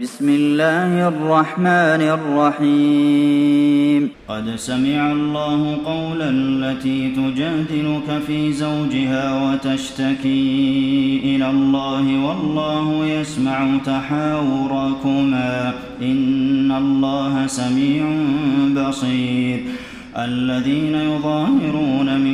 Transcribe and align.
بسم 0.00 0.28
الله 0.28 1.08
الرحمن 1.08 2.02
الرحيم. 2.18 4.10
قد 4.28 4.56
سمع 4.56 5.12
الله 5.12 5.76
قول 5.84 6.22
التي 6.22 7.10
تجادلك 7.10 8.22
في 8.26 8.52
زوجها 8.52 9.52
وتشتكي 9.52 11.20
إلى 11.24 11.50
الله 11.50 12.26
والله 12.26 13.06
يسمع 13.06 13.78
تحاوركما. 13.86 15.74
إن 16.02 16.72
الله 16.72 17.46
سميع 17.46 18.04
بصير. 18.76 19.60
الذين 20.18 20.94
يظاهرون 20.94 22.20
منكم 22.20 22.33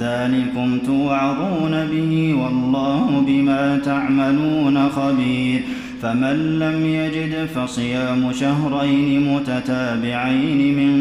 ذلكم 0.00 0.78
توعظون 0.86 1.70
به 1.70 2.34
والله 2.42 3.24
بما 3.26 3.78
تعملون 3.84 4.88
خبير. 4.88 5.60
فمن 6.02 6.58
لم 6.58 6.86
يجد 6.86 7.46
فصيام 7.54 8.32
شهرين 8.32 9.34
متتابعين 9.34 10.76
من 10.76 10.92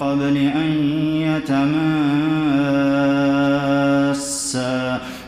قبل 0.00 0.36
أن 0.36 0.72
يتماسا 1.14 2.79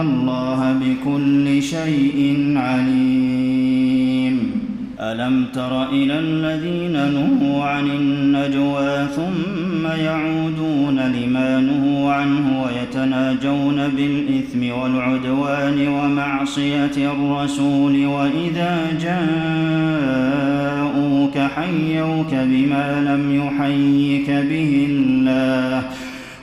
الله 0.00 0.72
بكل 0.80 1.62
شيء 1.62 2.52
عليم. 2.56 4.18
ألم 5.00 5.44
تر 5.54 5.88
إلى 5.90 6.18
الذين 6.18 6.92
نهوا 6.92 7.64
عن 7.64 7.90
النجوى 7.90 9.06
ثم 9.16 9.86
يعودون 9.86 11.00
لما 11.00 11.60
نهوا 11.60 12.12
عنه 12.12 12.62
ويتناجون 12.62 13.88
بالإثم 13.96 14.70
والعدوان 14.80 15.88
ومعصية 15.88 17.12
الرسول 17.12 18.06
وإذا 18.06 18.78
جاءوك 20.90 21.38
حيوك 21.38 22.34
بما 22.34 23.00
لم 23.00 23.36
يحيك 23.36 24.30
به 24.30 24.86
الله 24.90 25.82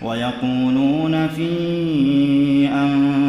ويقولون 0.01 1.27
في 1.27 1.49
أنفسهم 2.67 3.24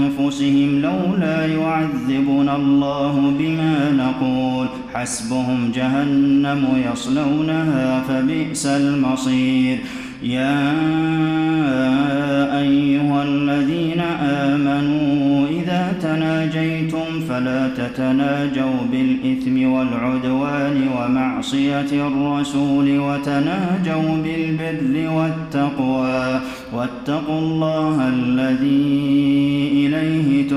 لولا 0.82 1.46
يعذبنا 1.46 2.56
الله 2.56 3.32
بما 3.38 3.90
نقول. 3.92 4.66
حسبهم 4.94 5.72
جهنم 5.74 6.62
يصلونها 6.92 8.02
فبئس 8.08 8.66
المصير. 8.66 9.78
يا 10.22 10.62
أيها 12.58 13.22
الذين 13.22 14.00
آمنوا 14.20 15.46
إذا 15.48 15.94
تناجيتم 16.02 17.20
فلا 17.28 17.68
تتناجوا 17.68 18.78
بالإثم 18.92 19.72
والعدوان 19.72 20.76
ومعصية 20.96 21.92
الرسول 22.08 22.98
وتناجوا 22.98 24.16
بالبر 24.24 25.10
والتقوى. 25.10 26.40
واتقوا 26.72 27.38
الله 27.38 28.08
الذي 28.08 28.96
إليه 29.72 30.05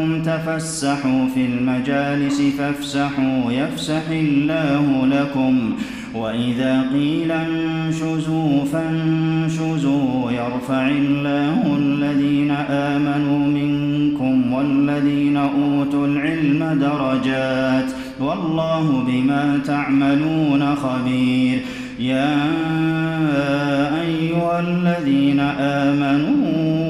قيل 0.00 0.22
لكم 0.22 0.22
تفسحوا 0.22 1.26
في 1.34 1.46
المجالس 1.46 2.42
فافسحوا 2.58 3.52
يفسح 3.52 4.02
الله 4.10 5.06
لكم. 5.06 5.72
وإذا 6.14 6.84
قيل 6.92 7.32
انشزوا 7.32 8.64
فانشزوا 8.72 10.30
يرفع 10.30 10.88
الله 10.88 11.76
الذين 11.78 12.50
آمنوا 12.70 13.46
منكم 13.46 14.52
والذين 14.52 15.36
أوتوا 15.36 16.06
العلم 16.06 16.78
درجات. 16.80 17.90
والله 18.20 19.04
بما 19.06 19.60
تعملون 19.66 20.74
خبير. 20.74 21.60
يا 22.00 22.36
أيها 24.00 24.60
الذين 24.60 25.40
آمنوا 25.60 26.89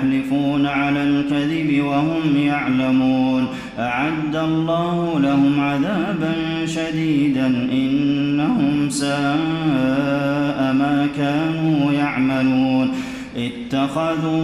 ويحلفون 0.00 0.66
على 0.66 1.02
الكذب 1.02 1.84
وهم 1.84 2.36
يعلمون. 2.36 3.46
أعد 3.78 4.36
الله 4.36 5.20
لهم 5.20 5.60
عذابا 5.60 6.32
شديدا 6.66 7.46
إنهم 7.72 8.90
ساء 8.90 10.72
ما 10.72 11.08
كانوا 11.16 11.92
يعملون. 11.92 12.90
اتخذوا 13.36 14.40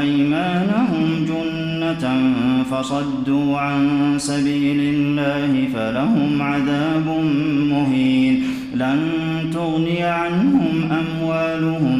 أيمانهم 0.00 1.26
جنة 1.28 2.34
فصدوا 2.70 3.58
عن 3.58 4.14
سبيل 4.16 4.80
الله 4.94 5.68
فلهم 5.74 6.42
عذاب 6.42 7.06
مهين. 7.70 8.42
لن 8.74 9.00
تغني 9.52 10.02
عنهم 10.02 10.88
أموالهم 11.00 11.99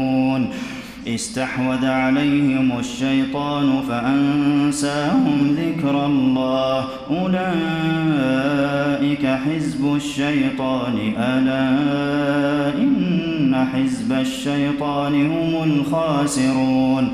استحوذ 1.07 1.85
عليهم 1.85 2.79
الشيطان 2.79 3.81
فأنساهم 3.89 5.57
ذكر 5.57 6.05
الله. 6.05 6.85
أولئك 7.09 7.41
حزب 9.25 9.95
الشيطان. 9.95 11.13
ألا 11.17 11.69
إن 12.77 13.65
حزب 13.73 14.11
الشيطان 14.11 15.25
هم 15.25 15.63
الخاسرون. 15.63 17.11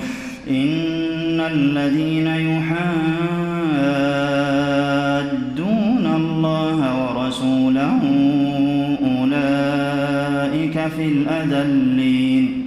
إن 0.50 1.40
الذين 1.40 2.28
يحادون 2.28 2.86
الله 6.16 6.80
ورسوله 7.04 8.00
أولئك 9.04 10.88
في 10.88 11.06
الأذلين. 11.06 12.67